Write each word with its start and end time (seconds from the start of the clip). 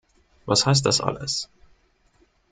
Was 0.47 0.65
heißt 0.65 0.87
das 0.87 0.99
alles? 0.99 1.47